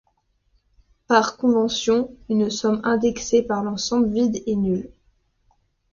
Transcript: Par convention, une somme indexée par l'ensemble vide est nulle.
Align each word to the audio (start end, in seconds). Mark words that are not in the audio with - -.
Par 1.05 1.37
convention, 1.37 2.11
une 2.27 2.49
somme 2.49 2.81
indexée 2.83 3.43
par 3.43 3.61
l'ensemble 3.61 4.09
vide 4.11 4.41
est 4.47 4.55
nulle. 4.55 4.89